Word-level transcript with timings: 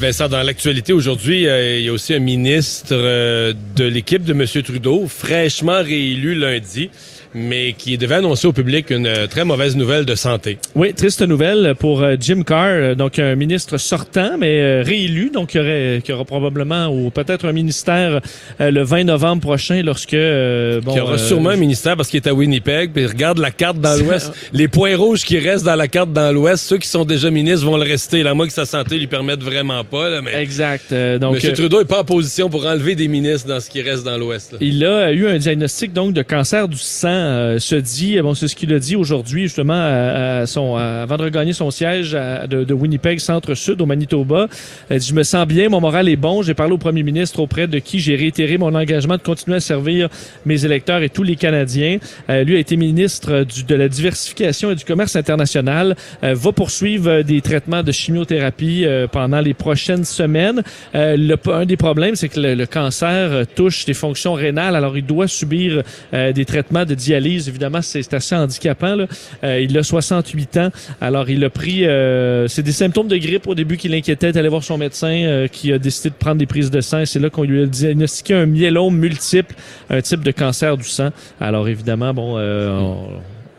Vincent, 0.00 0.28
dans 0.28 0.42
l'actualité 0.42 0.94
aujourd'hui, 0.94 1.46
euh, 1.46 1.78
il 1.78 1.84
y 1.84 1.88
a 1.90 1.92
aussi 1.92 2.14
un 2.14 2.20
ministre 2.20 2.92
euh, 2.92 3.52
de 3.76 3.84
l'équipe 3.84 4.24
de 4.24 4.32
M. 4.32 4.46
Trudeau, 4.62 5.06
fraîchement 5.06 5.82
réélu 5.82 6.34
lundi 6.34 6.88
mais 7.34 7.74
qui 7.78 7.96
devait 7.96 8.16
annoncer 8.16 8.48
au 8.48 8.52
public 8.52 8.90
une 8.90 9.06
euh, 9.06 9.26
très 9.26 9.44
mauvaise 9.44 9.76
nouvelle 9.76 10.04
de 10.04 10.14
santé. 10.14 10.58
Oui, 10.74 10.92
triste 10.94 11.22
nouvelle 11.22 11.74
pour 11.78 12.02
euh, 12.02 12.16
Jim 12.18 12.42
Carr, 12.42 12.96
donc 12.96 13.18
un 13.18 13.36
ministre 13.36 13.78
sortant, 13.78 14.36
mais 14.38 14.82
réélu, 14.82 15.30
donc 15.30 15.50
qui, 15.50 15.58
aurait, 15.58 16.02
qui 16.04 16.12
aura 16.12 16.24
probablement 16.24 16.88
ou 16.88 17.10
peut-être 17.10 17.46
un 17.46 17.52
ministère 17.52 18.20
le 18.58 18.82
20 18.82 19.04
novembre 19.04 19.42
prochain 19.42 19.82
lorsque... 19.82 20.16
bon, 20.16 20.92
qui 20.92 21.00
aura 21.00 21.18
sûrement 21.18 21.50
un 21.50 21.56
ministère 21.56 21.96
parce 21.96 22.08
qu'il 22.08 22.18
est 22.18 22.28
à 22.28 22.34
Winnipeg, 22.34 22.92
puis 22.92 23.06
regarde 23.06 23.38
la 23.38 23.50
carte 23.50 23.78
dans 23.78 23.94
l'Ouest. 23.94 24.32
Les 24.52 24.68
points 24.68 24.96
rouges 24.96 25.24
qui 25.24 25.38
restent 25.38 25.64
dans 25.64 25.76
la 25.76 25.88
carte 25.88 26.12
dans 26.12 26.32
l'Ouest, 26.32 26.64
ceux 26.64 26.78
qui 26.78 26.88
sont 26.88 27.04
déjà 27.04 27.30
ministres 27.30 27.66
vont 27.66 27.76
le 27.76 27.84
rester. 27.84 28.22
Là, 28.22 28.34
moi 28.34 28.46
que 28.46 28.52
sa 28.52 28.66
santé 28.66 28.98
lui 28.98 29.06
permette 29.06 29.42
vraiment 29.42 29.84
pas. 29.84 29.89
Là, 29.92 30.22
mais 30.22 30.34
exact. 30.34 30.92
donc, 31.20 31.44
M. 31.44 31.52
Trudeau 31.52 31.80
est 31.80 31.84
pas 31.84 32.00
en 32.00 32.04
position 32.04 32.48
pour 32.48 32.66
enlever 32.66 32.94
des 32.94 33.08
ministres 33.08 33.48
dans 33.48 33.60
ce 33.60 33.68
qui 33.68 33.82
reste 33.82 34.04
dans 34.04 34.16
l'Ouest. 34.16 34.56
Il 34.60 34.84
a 34.84 35.12
eu 35.12 35.26
un 35.26 35.38
diagnostic 35.38 35.92
donc 35.92 36.14
de 36.14 36.22
cancer 36.22 36.68
du 36.68 36.76
sang 36.76 37.08
euh, 37.08 37.58
se 37.58 37.76
dit, 37.76 38.20
bon, 38.20 38.34
c'est 38.34 38.48
ce 38.48 38.56
qu'il 38.56 38.72
a 38.72 38.78
dit 38.78 38.96
aujourd'hui 38.96 39.42
justement 39.42 39.74
à, 39.74 40.46
son, 40.46 40.76
avant 40.76 41.16
de 41.16 41.22
regagner 41.22 41.52
son 41.52 41.70
siège 41.70 42.12
de, 42.12 42.74
Winnipeg 42.74 43.18
Centre-Sud 43.20 43.80
au 43.80 43.86
Manitoba. 43.86 44.48
Il 44.90 44.98
dit, 44.98 45.08
je 45.08 45.14
me 45.14 45.22
sens 45.22 45.46
bien, 45.46 45.68
mon 45.68 45.80
moral 45.80 46.08
est 46.08 46.16
bon. 46.16 46.42
J'ai 46.42 46.54
parlé 46.54 46.72
au 46.72 46.78
premier 46.78 47.02
ministre 47.02 47.40
auprès 47.40 47.66
de 47.66 47.78
qui 47.78 47.98
j'ai 48.00 48.16
réitéré 48.16 48.58
mon 48.58 48.74
engagement 48.74 49.16
de 49.16 49.22
continuer 49.22 49.56
à 49.56 49.60
servir 49.60 50.08
mes 50.46 50.64
électeurs 50.64 51.02
et 51.02 51.08
tous 51.08 51.22
les 51.22 51.36
Canadiens. 51.36 51.98
Euh, 52.28 52.44
lui 52.44 52.56
a 52.56 52.58
été 52.58 52.76
ministre 52.76 53.44
du, 53.44 53.64
de 53.64 53.74
la 53.74 53.88
diversification 53.88 54.70
et 54.70 54.74
du 54.74 54.84
commerce 54.84 55.16
international. 55.16 55.96
Euh, 56.22 56.34
va 56.34 56.52
poursuivre 56.52 57.22
des 57.22 57.40
traitements 57.40 57.82
de 57.82 57.92
chimiothérapie 57.92 58.86
pendant 59.12 59.40
les 59.40 59.54
prochaines 59.80 60.04
semaines. 60.04 60.62
Le, 60.94 61.36
un 61.52 61.64
des 61.64 61.76
problèmes, 61.76 62.16
c'est 62.16 62.28
que 62.28 62.40
le, 62.40 62.66
cancer 62.66 63.46
touche 63.54 63.84
des 63.86 63.94
fonctions 63.94 64.34
rénales. 64.34 64.76
Alors, 64.76 64.96
il 64.96 65.06
doit 65.06 65.26
subir 65.26 65.82
des 66.12 66.44
traitements 66.44 66.84
de 66.84 66.94
dialyse 66.94 67.48
évidemment, 67.48 67.82
c'est 67.82 68.12
assez 68.12 68.34
handicapant. 68.34 68.96
Euh, 69.44 69.60
il 69.60 69.76
a 69.76 69.82
68 69.82 70.56
ans. 70.56 70.70
Alors, 71.00 71.28
il 71.30 71.44
a 71.44 71.50
pris... 71.50 71.86
Euh, 71.86 72.48
c'est 72.48 72.62
des 72.62 72.72
symptômes 72.72 73.08
de 73.08 73.16
grippe 73.16 73.46
au 73.46 73.54
début 73.54 73.76
qui 73.76 73.88
l'inquiétait. 73.88 74.36
allé 74.36 74.48
voir 74.48 74.64
son 74.64 74.78
médecin 74.78 75.12
euh, 75.12 75.48
qui 75.48 75.72
a 75.72 75.78
décidé 75.78 76.10
de 76.10 76.14
prendre 76.14 76.36
des 76.36 76.46
prises 76.46 76.70
de 76.70 76.80
sang. 76.80 77.04
C'est 77.04 77.18
là 77.18 77.30
qu'on 77.30 77.44
lui 77.44 77.62
a 77.62 77.66
diagnostiqué 77.66 78.34
un 78.34 78.46
myélome 78.46 78.96
multiple, 78.96 79.54
un 79.88 80.00
type 80.00 80.22
de 80.22 80.30
cancer 80.30 80.76
du 80.76 80.84
sang. 80.84 81.10
Alors, 81.40 81.68
évidemment, 81.68 82.14
bon, 82.14 82.38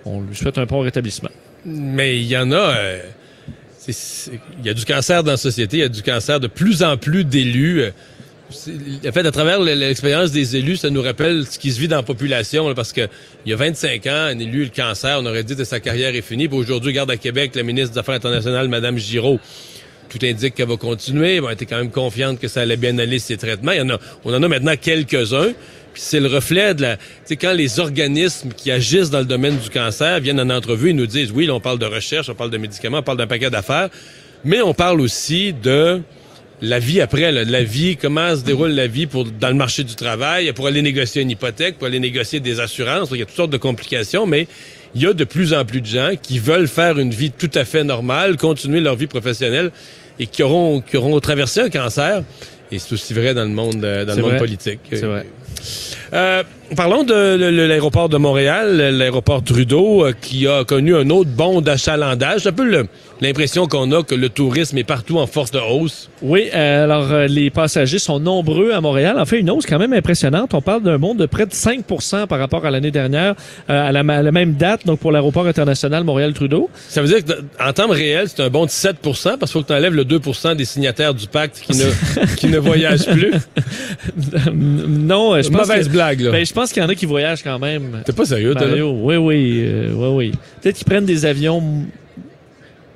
on, 0.06 0.22
lui 0.22 0.36
souhaite 0.36 0.58
un 0.58 0.66
bon 0.66 0.80
rétablissement. 0.80 1.30
Mais 1.66 2.18
il 2.18 2.26
y 2.26 2.38
en 2.38 2.52
a... 2.52 2.74
il 3.88 4.66
y 4.66 4.70
a 4.70 4.74
du 4.74 4.86
cancer 4.86 5.24
dans 5.24 5.32
la 5.32 5.38
société, 5.38 5.78
il 5.78 5.80
y 5.82 5.84
a 5.84 5.90
du 5.90 6.04
cancer 6.04 6.40
de 6.40 6.48
plus 6.48 6.84
en 6.84 6.98
plus 6.98 7.24
d'élus. 7.24 7.84
En 9.08 9.12
fait, 9.12 9.26
à 9.26 9.32
travers 9.32 9.60
l'expérience 9.62 10.32
des 10.32 10.58
élus, 10.58 10.78
ça 10.78 10.90
nous 10.90 11.02
rappelle 11.02 11.46
ce 11.50 11.58
qui 11.58 11.72
se 11.72 11.80
vit 11.80 11.88
dans 11.88 11.96
la 11.96 12.04
population, 12.04 12.74
parce 12.74 12.92
que 12.92 13.08
il 13.46 13.52
y 13.52 13.54
a 13.54 13.56
25 13.56 14.06
ans, 14.08 14.12
un 14.14 14.40
élu 14.40 14.66
le 14.66 14.70
cancer, 14.70 15.20
on 15.22 15.26
aurait 15.26 15.44
dit 15.44 15.56
que 15.56 15.64
sa 15.64 15.80
carrière 15.80 16.14
est 16.14 16.22
finie. 16.22 16.48
Puis 16.48 16.58
aujourd'hui, 16.58 16.92
garde 16.94 17.10
à 17.10 17.18
Québec, 17.18 17.56
la 17.56 17.64
ministre 17.64 17.94
des 17.94 18.00
Affaires 18.00 18.16
internationales, 18.16 18.68
Mme 18.68 18.98
Giraud, 18.98 19.40
tout 20.10 20.20
indique 20.24 20.56
qu'elle 20.56 20.68
va 20.68 20.76
continuer. 20.76 21.38
Elle 21.38 21.54
était 21.54 21.66
quand 21.66 21.78
même 21.78 21.92
confiante 21.92 22.40
que 22.40 22.50
ça 22.50 22.62
allait 22.62 22.78
bien 22.78 22.98
aller 22.98 23.20
ses 23.20 23.38
traitements. 23.38 23.72
Il 23.72 23.78
y 23.78 23.82
en 23.82 23.90
a, 23.90 24.00
on 24.26 24.34
en 24.34 24.44
a 24.44 24.48
maintenant 24.48 24.76
quelques-uns. 24.80 25.54
Puis 25.94 26.02
c'est 26.06 26.20
le 26.20 26.28
reflet 26.28 26.74
de 26.74 26.82
la... 26.82 26.98
Tu 26.98 27.04
sais, 27.26 27.36
quand 27.36 27.54
les 27.54 27.80
organismes 27.80 28.52
qui 28.56 28.72
agissent 28.72 29.10
dans 29.10 29.20
le 29.20 29.26
domaine 29.26 29.58
du 29.58 29.70
cancer 29.70 30.20
viennent 30.20 30.40
en 30.40 30.50
entrevue 30.50 30.90
et 30.90 30.94
nous 30.94 31.08
disent, 31.08 31.32
oui, 31.32 31.46
là, 31.46 31.54
on 31.54 31.60
parle 31.60 31.80
de 31.80 31.86
recherche, 31.86 32.30
on 32.30 32.36
parle 32.36 32.52
de 32.52 32.58
médicaments, 32.58 33.00
on 33.00 33.04
parle 33.04 33.18
d'un 33.18 33.28
paquet 33.28 33.50
d'affaires, 33.50 33.90
mais 34.44 34.62
on 34.62 34.74
parle 34.74 35.02
aussi 35.02 35.54
de 35.54 36.02
la 36.62 36.80
vie 36.80 37.02
après, 37.02 37.32
la 37.32 37.64
vie, 37.64 37.98
comment 37.98 38.36
se 38.36 38.44
déroule 38.44 38.72
la 38.72 38.88
vie 38.88 39.08
pour 39.08 39.26
dans 39.26 39.50
le 39.50 39.56
marché 39.56 39.84
du 39.84 39.96
travail, 39.96 40.52
pour 40.54 40.68
aller 40.68 40.82
négocier 40.82 41.24
une 41.24 41.32
hypothèque, 41.32 41.78
pour 41.78 41.88
aller 41.88 42.00
négocier 42.00 42.40
des 42.40 42.60
assurances. 42.60 43.10
il 43.12 43.18
y 43.18 43.22
a 43.24 43.26
toutes 43.26 43.36
sortes 43.36 43.52
de 43.52 43.58
complications, 43.58 44.28
mais 44.28 44.48
il 44.94 45.02
y 45.02 45.08
a 45.08 45.14
de 45.14 45.24
plus 45.24 45.54
en 45.54 45.66
plus 45.66 45.82
de 45.82 45.88
gens 45.88 46.12
qui 46.22 46.38
veulent 46.38 46.68
faire 46.68 47.00
une 47.00 47.12
vie 47.12 47.32
tout 47.32 47.50
à 47.56 47.66
fait 47.66 47.84
normale, 47.84 48.38
continuer 48.38 48.80
leur 48.80 48.96
vie 48.96 49.08
professionnelle 49.08 49.72
et 50.20 50.28
qui 50.28 50.44
auront, 50.44 50.82
qui 50.82 50.98
auront 50.98 51.20
traversé 51.20 51.62
un 51.62 51.70
cancer. 51.70 52.24
Et 52.72 52.78
c'est 52.78 52.94
aussi 52.94 53.14
vrai 53.14 53.34
dans 53.34 53.44
le 53.44 53.50
monde, 53.50 53.84
euh, 53.84 54.06
dans 54.06 54.16
le 54.16 54.22
monde 54.22 54.38
politique. 54.38 54.80
C'est 54.92 55.02
vrai. 55.02 55.26
Euh, 56.14 56.44
parlons 56.76 57.04
de 57.04 57.66
l'aéroport 57.68 58.10
de 58.10 58.18
Montréal, 58.18 58.78
l'aéroport 58.78 59.44
Trudeau, 59.44 60.06
euh, 60.06 60.14
qui 60.20 60.48
a 60.48 60.66
connu 60.66 60.96
un 60.96 61.10
autre 61.10 61.30
bond 61.30 61.62
d'achalandage. 61.62 62.48
Un 62.48 62.52
peu 62.52 62.86
l'impression 63.22 63.68
qu'on 63.68 63.92
a 63.94 64.04
que 64.04 64.16
le 64.16 64.28
tourisme 64.28 64.78
est 64.78 64.84
partout 64.84 65.20
en 65.20 65.28
force 65.28 65.52
de 65.52 65.60
hausse. 65.60 66.10
Oui, 66.22 66.50
euh, 66.54 66.84
alors 66.84 67.30
les 67.30 67.50
passagers 67.50 68.00
sont 68.00 68.20
nombreux 68.20 68.72
à 68.72 68.82
Montréal. 68.82 69.18
En 69.20 69.26
fait, 69.26 69.40
une 69.40 69.50
hausse 69.50 69.66
quand 69.66 69.80
même 69.80 69.94
impressionnante. 69.94 70.54
On 70.54 70.62
parle 70.62 70.84
d'un 70.84 70.98
bond 70.98 71.16
de 71.16 71.26
près 71.26 71.46
de 71.46 71.54
5% 71.54 72.28
par 72.28 72.40
rapport 72.40 72.66
à 72.66 72.72
l'année 72.72 72.92
dernière, 72.92 73.36
à 73.70 73.92
la, 73.92 74.04
même 74.04 74.54
date, 74.54 74.86
donc 74.86 75.00
pour 75.00 75.12
l'aéroport 75.12 75.48
international 75.48 76.04
Montréal-Trudeau. 76.04 76.70
Ça 76.90 77.02
veut 77.02 77.08
dire 77.08 77.20
qu'en 77.24 77.72
termes 77.72 77.92
réels, 77.92 78.28
c'est 78.28 78.42
un 78.42 78.50
bond 78.50 78.66
de 78.66 78.72
7 78.72 78.98
parce 79.02 79.24
qu'il 79.40 79.48
faut 79.48 79.62
que 79.62 79.68
tu 79.68 79.74
enlèves 79.74 79.96
le 79.96 80.04
2% 80.04 80.56
des 80.56 80.66
signataires 80.66 81.14
du 81.14 81.28
pacte 81.28 81.62
qui 81.62 81.78
ne, 81.78 82.36
qui 82.36 82.48
ne 82.48 82.58
voyagent 82.58 83.06
plus. 83.06 83.34
non, 84.54 85.42
je 85.42 85.50
pense 85.52 85.68
Mauvaise 85.68 85.90
blague, 85.90 86.22
là. 86.22 86.32
Ben, 86.32 86.46
je 86.46 86.54
pense 86.54 86.72
qu'il 86.72 86.82
y 86.82 86.86
en 86.86 86.90
a 86.90 86.96
qui 86.96 87.06
voyagent 87.06 87.44
quand 87.44 87.60
même. 87.60 88.02
T'es 88.06 88.14
pas 88.14 88.26
sérieux, 88.26 88.54
toi, 88.54 88.68
Oui, 88.68 89.16
oui, 89.16 89.64
euh, 89.66 89.94
oui, 89.94 90.08
oui. 90.08 90.32
Peut-être 90.62 90.78
qu'ils 90.78 90.86
prennent 90.86 91.06
des 91.06 91.26
avions 91.26 91.62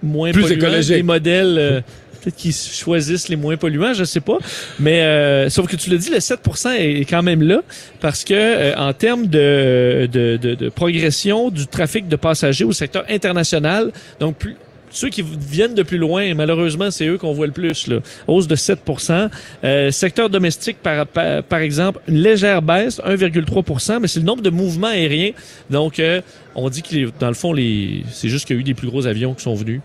moins 0.02 0.32
Plus 0.32 0.44
polluants, 0.44 0.58
écologiques. 0.58 0.96
des 0.96 1.04
modèles... 1.04 1.58
Euh, 1.58 1.82
peut-être 2.22 2.38
qu'ils 2.38 2.54
choisissent 2.54 3.30
les 3.30 3.36
moins 3.36 3.56
polluants, 3.56 3.94
je 3.94 4.04
sais 4.04 4.20
pas. 4.20 4.40
Mais 4.80 5.02
euh, 5.02 5.50
sauf 5.50 5.68
que 5.68 5.76
tu 5.76 5.92
l'as 5.92 5.98
dit, 5.98 6.10
le 6.10 6.18
7% 6.18 6.72
est 6.74 7.08
quand 7.08 7.22
même 7.22 7.44
là 7.44 7.62
parce 8.02 8.24
que 8.24 8.76
en 8.78 8.94
termes 8.94 9.28
de, 9.28 10.10
de, 10.12 10.38
de, 10.38 10.56
de, 10.56 10.70
progression 10.70 11.52
du 11.52 11.68
trafic 11.68 12.08
de 12.08 12.16
passagers 12.16 12.66
au 12.66 12.72
secteur 12.72 13.06
international, 13.10 13.92
donc 14.20 14.38
plus, 14.38 14.56
ceux 14.96 15.10
qui 15.10 15.22
viennent 15.22 15.76
de 15.76 15.84
plus 15.84 15.98
loin, 15.98 16.34
malheureusement, 16.36 16.90
c'est 16.90 17.06
eux 17.06 17.18
qu'on 17.18 17.34
voit 17.34 17.48
le 17.48 17.52
plus. 17.52 17.88
Là. 17.88 18.00
Hausse 18.28 18.48
de 18.48 18.56
7% 18.56 19.30
euh, 19.64 19.92
Secteur 19.92 20.30
domestique, 20.30 20.78
par, 20.82 21.60
exemple, 21.60 22.00
une 22.08 22.18
légère 22.18 22.62
baisse, 22.62 23.02
1,3% 23.06 24.00
mais 24.00 24.08
c'est 24.08 24.22
le 24.22 24.26
nombre 24.26 24.42
de 24.42 24.50
mouvements 24.50 24.88
aériens. 24.88 25.32
Donc, 25.70 26.00
euh, 26.00 26.22
on 26.56 26.70
dit 26.70 26.82
que 26.82 27.12
dans 27.20 27.28
le 27.28 27.34
fond, 27.34 27.54
c'est 27.56 28.30
juste 28.30 28.48
qu'il 28.48 28.56
y 28.56 28.60
a 28.60 28.62
eu 28.62 28.64
des 28.64 28.74
plus 28.74 28.88
gros 28.88 29.06
avions 29.06 29.34
qui 29.34 29.44
sont 29.44 29.54
venus. 29.54 29.82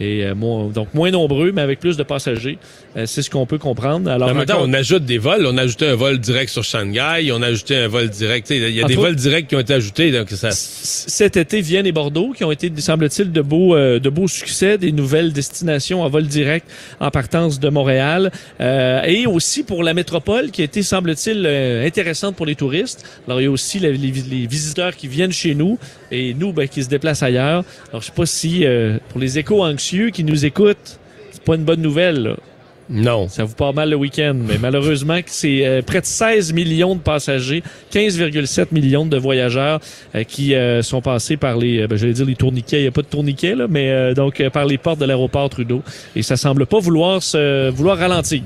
Et 0.00 0.24
euh, 0.24 0.34
donc 0.34 0.94
moins 0.94 1.10
nombreux, 1.10 1.50
mais 1.52 1.62
avec 1.62 1.80
plus 1.80 1.96
de 1.96 2.02
passagers. 2.02 2.58
Euh, 2.96 3.04
c'est 3.06 3.22
ce 3.22 3.30
qu'on 3.30 3.46
peut 3.46 3.58
comprendre. 3.58 4.10
Alors, 4.10 4.32
maintenant, 4.32 4.60
on 4.62 4.72
ajoute 4.72 5.04
des 5.04 5.18
vols. 5.18 5.44
On 5.46 5.56
a 5.58 5.62
ajouté 5.62 5.86
un 5.86 5.96
vol 5.96 6.18
direct 6.18 6.50
sur 6.50 6.62
Shanghai. 6.62 7.30
On 7.32 7.42
a 7.42 7.46
ajouté 7.46 7.76
un 7.76 7.88
vol 7.88 8.08
direct. 8.08 8.48
Il 8.50 8.70
y 8.70 8.82
a 8.82 8.86
des 8.86 8.94
vols 8.94 9.16
directs 9.16 9.48
qui 9.48 9.56
ont 9.56 9.60
été 9.60 9.74
ajoutés. 9.74 10.12
Donc 10.12 10.30
ça... 10.30 10.50
Cet 10.52 11.36
été, 11.36 11.60
Vienne 11.60 11.86
et 11.86 11.92
Bordeaux, 11.92 12.32
qui 12.36 12.44
ont 12.44 12.52
été, 12.52 12.72
semble-t-il, 12.78 13.32
de 13.32 13.40
beaux, 13.40 13.74
euh, 13.74 13.98
de 13.98 14.08
beaux 14.08 14.28
succès, 14.28 14.78
des 14.78 14.92
nouvelles 14.92 15.32
destinations 15.32 16.02
en 16.02 16.08
vol 16.08 16.26
direct 16.26 16.66
en 17.00 17.10
partance 17.10 17.58
de 17.58 17.68
Montréal. 17.68 18.30
et 18.60 19.26
aussi 19.26 19.64
pour 19.64 19.82
la 19.82 19.94
métropole, 19.94 20.50
qui 20.50 20.62
a 20.62 20.64
été, 20.64 20.82
semble-t-il, 20.82 21.46
intéressante 21.84 22.36
pour 22.36 22.46
les 22.46 22.54
touristes. 22.54 23.04
Alors, 23.26 23.40
il 23.40 23.44
y 23.44 23.46
a 23.46 23.50
aussi 23.50 23.78
les, 23.80 23.92
les, 23.92 24.46
visiteurs 24.46 24.94
qui 24.94 25.08
viennent 25.08 25.32
chez 25.32 25.54
nous 25.54 25.78
et 26.10 26.34
nous, 26.34 26.52
ben, 26.52 26.68
qui 26.68 26.82
se 26.82 26.88
déplacent 26.88 27.22
ailleurs. 27.22 27.64
Alors, 27.90 28.02
je 28.02 28.06
sais 28.06 28.12
pas 28.12 28.26
si, 28.26 28.64
pour 29.08 29.20
les 29.20 29.38
échos 29.38 29.64
anxieux, 29.64 29.87
qui 30.12 30.24
nous 30.24 30.44
écoutent, 30.44 30.98
c'est 31.30 31.42
pas 31.42 31.54
une 31.54 31.64
bonne 31.64 31.82
nouvelle. 31.82 32.36
Non. 32.90 33.28
Ça 33.28 33.44
vous 33.44 33.54
part 33.54 33.74
mal 33.74 33.90
le 33.90 33.96
week-end, 33.96 34.34
mais 34.34 34.56
malheureusement, 34.58 35.18
c'est 35.26 35.66
euh, 35.66 35.82
près 35.82 36.00
de 36.00 36.06
16 36.06 36.54
millions 36.54 36.94
de 36.94 37.00
passagers, 37.00 37.62
15,7 37.92 38.68
millions 38.72 39.04
de 39.04 39.18
voyageurs 39.18 39.80
euh, 40.14 40.24
qui 40.24 40.54
euh, 40.54 40.80
sont 40.82 41.02
passés 41.02 41.36
par 41.36 41.58
les, 41.58 41.86
ben, 41.86 41.96
j'allais 41.96 42.14
dire 42.14 42.24
les 42.24 42.34
tourniquets, 42.34 42.78
il 42.78 42.82
n'y 42.82 42.88
a 42.88 42.92
pas 42.92 43.02
de 43.02 43.06
tourniquets, 43.06 43.54
là, 43.54 43.66
mais 43.68 44.14
donc 44.14 44.42
par 44.50 44.64
les 44.64 44.78
portes 44.78 44.98
de 44.98 45.04
l'aéroport 45.04 45.50
Trudeau. 45.50 45.82
Et 46.16 46.22
ça 46.22 46.36
semble 46.36 46.66
pas 46.66 46.78
vouloir 46.78 47.22
se, 47.22 47.68
vouloir 47.70 47.98
ralentir. 47.98 48.42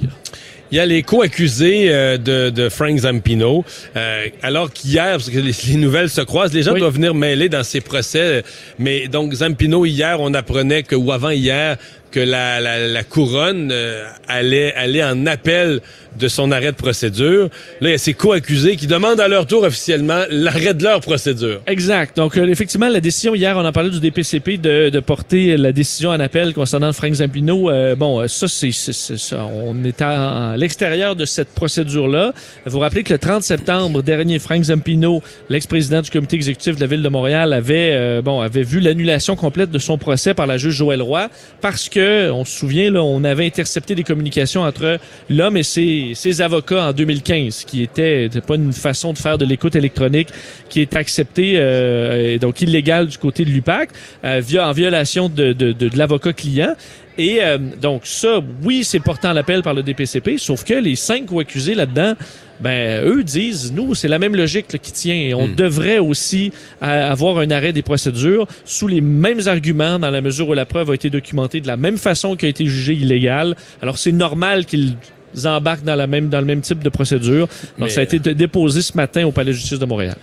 Il 0.73 0.77
y 0.77 0.81
a 0.81 0.87
les 0.87 1.03
co-accusés 1.03 1.91
euh, 1.91 2.17
de, 2.17 2.49
de, 2.49 2.71
Frank 2.71 2.97
Zampino. 2.97 3.63
Euh, 3.95 4.29
alors 4.43 4.73
qu'hier, 4.73 5.19
parce 5.19 5.29
que 5.29 5.39
les, 5.39 5.77
nouvelles 5.77 6.09
se 6.09 6.23
croisent, 6.23 6.55
les 6.55 6.63
gens 6.63 6.73
doivent 6.73 6.95
venir 6.95 7.15
mêler 7.15 7.51
dans 7.51 7.63
ces 7.63 7.83
procès. 7.83 8.43
Mais 8.79 9.07
donc, 9.07 9.35
Zampino, 9.35 9.85
hier, 9.85 10.17
on 10.19 10.33
apprenait 10.33 10.83
que, 10.83 10.95
ou 10.95 11.13
avant 11.13 11.29
hier, 11.29 11.77
que 12.13 12.21
la, 12.21 12.61
la, 12.61 12.87
la 12.87 13.03
couronne 13.05 13.71
euh, 13.73 14.05
allait 14.29 15.03
en 15.03 15.27
appel 15.27 15.81
de 16.19 16.29
son 16.29 16.51
arrêt 16.53 16.73
de 16.73 16.77
procédure. 16.77 17.49
Là, 17.81 17.89
il 17.89 17.93
y 17.93 17.95
a 17.95 17.99
ses 17.99 18.15
co-accusés 18.15 18.77
qui 18.77 18.87
demandent 18.87 19.21
à 19.21 19.29
leur 19.29 19.47
tour 19.47 19.63
officiellement 19.63 20.23
l'arrêt 20.31 20.75
de 20.75 20.83
leur 20.83 21.01
procédure. 21.01 21.61
Exact. 21.67 22.17
Donc, 22.17 22.37
euh, 22.37 22.47
effectivement, 22.49 22.89
la 22.89 23.01
décision 23.01 23.35
hier, 23.35 23.57
on 23.57 23.65
en 23.65 23.73
parlait 23.73 23.91
du 23.91 24.01
DPCP 24.01 24.59
de, 24.59 24.91
de 24.91 25.01
porter 25.01 25.57
la 25.57 25.73
décision 25.73 26.11
en 26.11 26.21
appel 26.21 26.53
concernant 26.53 26.93
Frank 26.93 27.15
Zampino. 27.15 27.71
Euh, 27.71 27.95
bon, 27.95 28.21
euh, 28.21 28.29
ça, 28.29 28.47
c'est 28.49 28.73
ça. 28.73 29.47
On 29.47 29.85
est 29.85 30.03
à, 30.03 30.53
à 30.53 30.57
l'extérieur 30.57 31.17
de 31.17 31.25
cette 31.25 31.49
procédure-là. 31.49 32.33
Vous 32.67 32.73
vous 32.73 32.79
rappelez 32.81 33.03
que 33.03 33.13
le 33.13 33.19
30 33.19 33.43
septembre 33.43 34.03
dernier, 34.03 34.39
Frank 34.39 34.63
Zampino, 34.63 35.23
l'ex-président 35.49 36.03
du 36.03 36.11
comité 36.11 36.37
exécutif 36.37 36.77
de 36.77 36.81
la 36.81 36.87
ville 36.87 37.03
de 37.03 37.09
Montréal, 37.09 37.53
avait 37.53 37.93
euh, 37.93 38.23
bon 38.23 38.41
avait 38.41 38.63
vu 38.63 38.81
l'annulation 38.81 39.37
complète 39.37 39.71
de 39.71 39.79
son 39.79 39.99
procès 39.99 40.35
par 40.35 40.47
la 40.47 40.59
juge 40.59 40.75
Joël 40.75 41.03
Roy 41.03 41.29
parce 41.61 41.89
que, 41.89 42.01
on 42.03 42.45
se 42.45 42.59
souvient, 42.59 42.91
là, 42.91 43.03
on 43.03 43.25
avait 43.25 43.47
intercepté 43.47 43.95
des 43.95 44.05
communications 44.05 44.63
entre 44.63 44.99
l'homme 45.31 45.57
et 45.57 45.63
ses 45.63 46.43
avocats 46.43 46.89
en 46.89 46.93
2015, 46.93 47.65
qui 47.65 47.83
était, 47.83 48.29
pas 48.47 48.57
une 48.57 48.73
façon 48.73 49.13
de 49.13 49.19
faire 49.19 49.39
de 49.39 49.45
l'écoute 49.45 49.77
électronique 49.77 50.29
qui 50.69 50.81
est 50.81 50.97
acceptée, 50.97 51.55
euh, 51.57 52.39
donc 52.39 52.61
illégale 52.61 53.07
du 53.07 53.19
côté 53.19 53.45
de 53.45 53.51
l'UPAC, 53.51 53.91
euh, 54.25 54.41
via, 54.45 54.69
en 54.69 54.73
violation 54.73 55.29
de, 55.29 55.77
l'avocat 55.97 56.33
client. 56.33 56.75
Et 57.19 57.43
euh, 57.43 57.59
donc 57.59 58.03
ça, 58.05 58.41
oui, 58.63 58.85
c'est 58.85 59.01
portant 59.01 59.33
l'appel 59.33 59.63
par 59.63 59.75
le 59.75 59.83
DPCP, 59.83 60.39
sauf 60.39 60.65
que 60.65 60.75
les 60.75 60.97
cinq 60.97 61.29
accusés 61.39 61.75
là-dedans, 61.75 62.15
ben 62.63 63.05
eux 63.05 63.25
disent, 63.25 63.73
nous, 63.73 63.95
c'est 63.95 64.09
la 64.09 64.19
même 64.19 64.37
logique 64.37 64.73
là, 64.73 64.79
qui 64.79 64.93
tient. 64.93 65.15
Et 65.15 65.35
on 65.35 65.49
Hmm. 65.49 65.55
devrait 65.55 65.99
aussi 65.99 66.53
euh, 66.83 67.11
avoir 67.11 67.39
un 67.39 67.51
arrêt 67.51 67.73
des 67.73 67.83
procédures 67.83 68.47
sous 68.65 68.87
les 68.89 69.01
mêmes 69.01 69.41
arguments 69.47 69.99
dans 69.99 70.11
la 70.11 70.21
mesure 70.21 70.49
où 70.49 70.55
la 70.55 70.65
preuve 70.67 70.91
a 70.91 70.95
été 70.95 71.11
documentée 71.11 71.61
de 71.61 71.67
la 71.67 71.77
même 71.77 71.99
façon 71.99 72.37
qu'a 72.37 72.49
été 72.49 72.65
jugée 72.67 72.95
illégale. 72.95 73.57
Alors 73.83 73.99
c'est 73.99 74.13
normal 74.13 74.65
qu'ils 74.65 74.97
embarquent 75.45 75.85
dans 75.85 75.97
la 75.97 76.07
même 76.07 76.29
dans 76.29 76.41
le 76.41 76.47
même 76.47 76.61
type 76.61 76.83
de 76.83 76.89
procédure. 76.89 77.49
Donc 77.79 77.87
Mais- 77.87 77.89
ça 77.89 78.01
a 78.01 78.05
été 78.05 78.19
d- 78.19 78.35
déposé 78.35 78.81
ce 78.83 78.97
matin 78.97 79.27
au 79.27 79.33
Palais 79.33 79.51
de 79.53 79.57
justice 79.57 79.79
de 79.79 79.87
Montréal. 79.87 80.17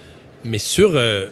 Mais 0.45 0.59
sur 0.59 0.91
euh, 0.95 1.25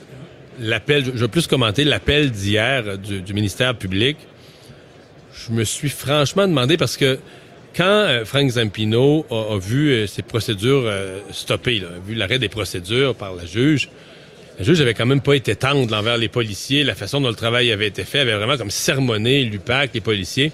l'appel, 0.59 1.05
je 1.05 1.11
vais 1.21 1.27
plus 1.27 1.47
commenter 1.47 1.83
l'appel 1.83 2.31
d'hier 2.31 2.83
euh, 2.85 2.97
du, 2.97 3.21
du 3.21 3.33
ministère 3.33 3.73
public. 3.75 4.17
Je 5.47 5.53
me 5.53 5.63
suis 5.63 5.89
franchement 5.89 6.47
demandé 6.47 6.77
parce 6.77 6.97
que 6.97 7.19
quand 7.75 7.83
euh, 7.83 8.25
Frank 8.25 8.49
Zampino 8.49 9.25
a, 9.29 9.53
a 9.53 9.57
vu 9.59 9.91
euh, 9.91 10.07
ses 10.07 10.21
procédures 10.21 10.83
euh, 10.85 11.19
stoppées, 11.31 11.79
là, 11.79 11.87
a 11.95 12.07
vu 12.07 12.15
l'arrêt 12.15 12.39
des 12.39 12.49
procédures 12.49 13.15
par 13.15 13.35
la 13.35 13.45
juge, 13.45 13.89
la 14.57 14.65
juge 14.65 14.81
avait 14.81 14.95
quand 14.95 15.05
même 15.05 15.21
pas 15.21 15.35
été 15.35 15.55
tendre 15.55 15.95
envers 15.95 16.17
les 16.17 16.29
policiers. 16.29 16.83
La 16.83 16.95
façon 16.95 17.21
dont 17.21 17.29
le 17.29 17.35
travail 17.35 17.71
avait 17.71 17.87
été 17.87 18.03
fait 18.03 18.19
avait 18.19 18.35
vraiment 18.35 18.57
comme 18.57 18.71
sermonné 18.71 19.43
l'UPAC, 19.43 19.91
les 19.93 20.01
policiers. 20.01 20.51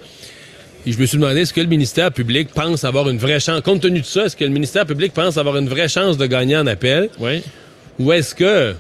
Et 0.86 0.92
je 0.92 1.00
me 1.00 1.06
suis 1.06 1.18
demandé, 1.18 1.42
est-ce 1.42 1.54
que 1.54 1.62
le 1.62 1.68
ministère 1.68 2.12
public 2.12 2.50
pense 2.54 2.84
avoir 2.84 3.08
une 3.08 3.18
vraie 3.18 3.40
chance, 3.40 3.62
compte 3.62 3.82
tenu 3.82 4.02
de 4.02 4.06
ça, 4.06 4.26
est-ce 4.26 4.36
que 4.36 4.44
le 4.44 4.50
ministère 4.50 4.86
public 4.86 5.14
pense 5.14 5.38
avoir 5.38 5.56
une 5.56 5.70
vraie 5.70 5.88
chance 5.88 6.18
de 6.18 6.26
gagner 6.26 6.58
en 6.58 6.68
appel? 6.68 7.10
Oui. 7.20 7.42
Ou 8.00 8.12
est-ce 8.12 8.36
que, 8.36 8.72
tu 8.72 8.78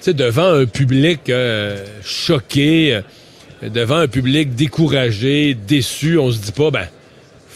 sais, 0.00 0.14
devant 0.14 0.52
un 0.52 0.66
public 0.66 1.30
euh, 1.30 1.86
choqué, 2.02 3.00
euh, 3.62 3.68
devant 3.68 3.98
un 3.98 4.08
public 4.08 4.56
découragé, 4.56 5.54
déçu, 5.54 6.18
on 6.18 6.32
se 6.32 6.38
dit 6.38 6.52
pas, 6.52 6.72
ben, 6.72 6.88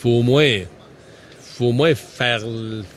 faut 0.04 0.10
au 0.18 0.22
moins, 0.22 0.58
faut 1.56 1.66
au 1.68 1.72
moins 1.72 1.94
faire, 1.94 2.42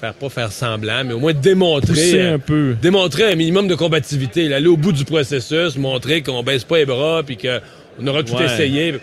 faire 0.02 0.14
pas 0.14 0.28
faire 0.28 0.52
semblant, 0.52 1.06
mais 1.06 1.14
au 1.14 1.20
moins 1.20 1.32
démontrer, 1.34 1.94
Pousser 1.94 2.20
euh, 2.20 2.34
un 2.36 2.40
peu. 2.40 2.76
démontrer 2.82 3.32
un 3.32 3.36
minimum 3.36 3.70
de 3.70 3.76
combativité, 3.76 4.54
aller 4.54 4.68
au 4.68 4.76
bout 4.76 4.92
du 4.92 5.06
processus, 5.06 5.78
montrer 5.78 6.22
qu'on 6.22 6.44
baisse 6.44 6.66
pas 6.66 6.80
les 6.80 6.86
bras, 6.86 7.24
puis 7.26 7.38
qu'on 7.38 8.08
aura 8.08 8.24
tout 8.24 8.34
Ouais. 8.36 8.44
essayé. 8.46 8.96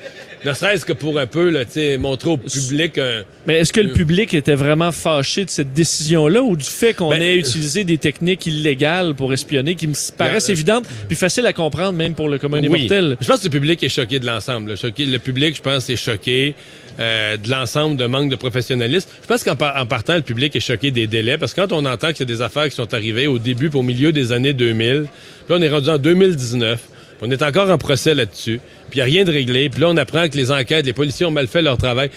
Ne 0.45 0.53
serait-ce 0.53 0.85
que 0.85 0.93
pour 0.93 1.19
un 1.19 1.27
peu, 1.27 1.49
là, 1.51 1.65
tu 1.65 1.73
sais, 1.73 1.97
montrer 1.99 2.31
au 2.31 2.37
public 2.37 2.99
un, 2.99 3.23
Mais 3.47 3.61
est-ce 3.61 3.73
que 3.73 3.81
le 3.81 3.93
public 3.93 4.35
était 4.35 4.55
vraiment 4.55 4.93
fâché 4.93 5.45
de 5.45 5.51
cette 5.51 5.73
décision-là 5.73 6.43
ou 6.43 6.57
du 6.57 6.65
fait 6.65 6.93
qu'on 6.95 7.11
Ben, 7.11 7.23
ait 7.23 7.37
utilisé 7.37 7.85
des 7.85 7.97
techniques 7.99 8.47
illégales 8.47 9.15
pour 9.15 9.33
espionner 9.33 9.75
qui 9.75 9.87
me 9.87 9.95
paraissent 10.17 10.51
euh, 10.51 10.53
évidentes 10.53 10.85
puis 11.09 11.17
faciles 11.17 11.47
à 11.47 11.53
comprendre 11.53 11.93
même 11.93 12.15
pour 12.15 12.29
le 12.29 12.39
commun 12.39 12.61
des 12.61 12.69
Oui. 12.69 12.81
mortels? 12.81 13.17
Je 13.21 13.27
pense 13.27 13.39
que 13.41 13.45
le 13.45 13.51
public 13.51 13.83
est 13.83 13.89
choqué 13.89 14.19
de 14.19 14.27
l'ensemble. 14.27 14.77
Choqué, 14.77 15.07
le 15.07 15.19
public, 15.19 15.57
je 15.57 15.63
pense, 15.63 15.89
est 15.89 15.97
choqué 15.97 16.55
euh, 17.01 17.37
de 17.39 17.51
l'ensemble 17.51 17.97
de 17.97 18.07
manque 18.07 18.31
de 18.31 18.37
professionnalisme. 18.37 19.09
Je 19.23 19.27
pense 19.27 19.43
qu'en 19.45 19.57
par- 19.57 19.77
en 19.81 19.87
partant, 19.87 20.15
le 20.15 20.23
public 20.23 20.55
est 20.55 20.61
choqué 20.61 20.91
des 20.91 21.07
délais 21.07 21.39
parce 21.39 21.55
que 21.55 21.61
quand 21.63 21.73
on 21.73 21.85
entend 21.87 22.09
qu'il 22.13 22.21
y 22.21 22.33
a 22.33 22.37
des 22.37 22.43
affaires 22.43 22.69
qui 22.69 22.77
sont 22.77 22.93
arrivées 22.95 23.27
au 23.27 23.39
début 23.39 23.69
puis 23.71 23.79
au 23.79 23.83
milieu 23.83 24.13
des 24.13 24.31
années 24.33 24.53
2000, 24.53 25.07
puis 25.07 25.11
là, 25.49 25.57
on 25.59 25.63
est 25.63 25.69
rendu 25.71 25.89
en 25.91 25.99
2019, 25.99 26.81
puis 27.19 27.29
on 27.29 27.31
est 27.31 27.43
encore 27.43 27.71
en 27.71 27.79
procès 27.79 28.15
là-dessus, 28.15 28.61
puis 28.95 29.01
il 29.01 29.05
n'y 29.05 29.11
a 29.11 29.13
rien 29.13 29.25
de 29.25 29.33
réglé, 29.33 29.69
puis 29.71 29.81
là, 29.81 29.89
on 29.91 29.97
apprend 29.97 30.29
que 30.29 30.37
les 30.37 30.53
enquêtes, 30.53 30.87
les 30.87 30.93
policiers 30.93 31.27
ont 31.27 31.33
mal 31.33 31.49
fait 31.49 31.63
leur 31.63 31.77
travail. 31.79 32.11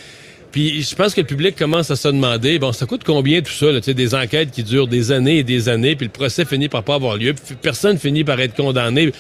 Puis 0.52 0.84
je 0.84 0.96
pense 0.96 1.16
que 1.16 1.22
le 1.22 1.26
public 1.26 1.56
commence 1.56 1.90
à 1.90 1.96
se 1.96 2.08
demander, 2.08 2.60
bon, 2.60 2.72
ça 2.72 2.86
coûte 2.86 3.02
combien 3.04 3.42
tout 3.42 3.52
ça, 3.52 3.72
là, 3.72 3.80
tu 3.82 3.86
sais, 3.86 3.94
des 3.96 4.14
enquêtes 4.14 4.52
qui 4.52 4.62
durent 4.64 4.88
des 4.88 5.12
années 5.12 5.40
et 5.40 5.44
des 5.44 5.70
années, 5.70 5.96
puis 5.96 6.06
le 6.06 6.12
procès 6.12 6.46
finit 6.46 6.70
par 6.70 6.84
pas 6.84 6.94
avoir 6.94 7.18
lieu, 7.18 7.34
puis 7.34 7.56
personne 7.60 7.98
finit 7.98 8.24
par 8.24 8.40
être 8.40 8.56
condamné 8.56 9.12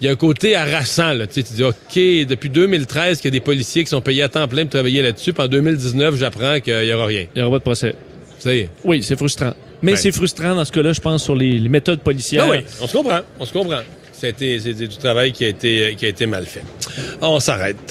il 0.00 0.06
y 0.06 0.08
a 0.08 0.12
un 0.12 0.16
côté 0.16 0.56
harassant. 0.56 1.12
Là. 1.12 1.28
Tu, 1.28 1.34
sais, 1.34 1.42
tu 1.44 1.52
dis, 1.54 1.62
OK, 1.62 2.26
depuis 2.28 2.50
2013, 2.50 3.18
qu'il 3.20 3.26
y 3.26 3.28
a 3.28 3.30
des 3.30 3.40
policiers 3.40 3.84
qui 3.84 3.90
sont 3.90 4.00
payés 4.00 4.24
à 4.24 4.28
temps 4.28 4.46
plein 4.48 4.62
pour 4.62 4.70
travailler 4.70 5.00
là-dessus. 5.02 5.32
Puis 5.32 5.42
en 5.44 5.46
2019, 5.48 6.16
j'apprends 6.16 6.58
qu'il 6.58 6.76
n'y 6.80 6.92
aura 6.92 7.06
rien. 7.06 7.26
Il 7.34 7.38
n'y 7.38 7.42
aura 7.46 7.52
pas 7.52 7.58
de 7.58 7.62
procès. 7.62 7.94
Oui, 8.84 9.02
c'est 9.04 9.16
frustrant. 9.16 9.54
Mais 9.82 9.92
Ouais. 9.92 9.96
c'est 9.96 10.12
frustrant 10.12 10.56
dans 10.56 10.64
ce 10.64 10.72
cas-là, 10.72 10.92
je 10.92 11.00
pense, 11.00 11.22
sur 11.22 11.36
les, 11.36 11.58
les 11.58 11.68
méthodes 11.68 12.00
policières. 12.00 12.44
Ah 12.48 12.50
oui, 12.50 12.58
on 12.82 12.86
se 12.88 12.92
comprend. 12.92 13.20
On 13.38 13.44
se 13.46 13.52
comprend. 13.52 13.80
C'était, 14.16 14.58
du 14.58 14.88
travail 14.88 15.32
qui 15.32 15.44
a 15.44 15.48
été, 15.48 15.94
qui 15.96 16.06
a 16.06 16.08
été 16.08 16.26
mal 16.26 16.46
fait. 16.46 16.62
On 17.20 17.40
s'arrête. 17.40 17.76